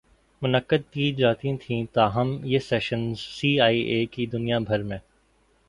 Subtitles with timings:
[0.41, 4.95] منعقد کی جاتی تھیں تاہم یہ سیشنز سی آئی اے کی دنیا بھر می